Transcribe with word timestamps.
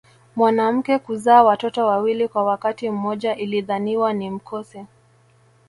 Mwanamke 0.35 0.99
kuzaa 0.99 1.43
watoto 1.43 1.85
wawili 1.87 2.27
kwa 2.27 2.43
wakati 2.43 2.89
mmoja 2.89 3.35
ilidhaniwa 3.35 4.13
ni 4.13 4.29
mkosi 4.29 4.85